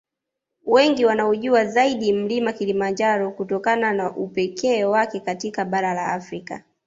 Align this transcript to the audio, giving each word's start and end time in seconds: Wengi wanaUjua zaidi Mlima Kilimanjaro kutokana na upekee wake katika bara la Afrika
Wengi 0.65 1.05
wanaUjua 1.05 1.65
zaidi 1.65 2.13
Mlima 2.13 2.53
Kilimanjaro 2.53 3.31
kutokana 3.31 3.93
na 3.93 4.15
upekee 4.15 4.83
wake 4.83 5.19
katika 5.19 5.65
bara 5.65 5.93
la 5.93 6.07
Afrika 6.07 6.63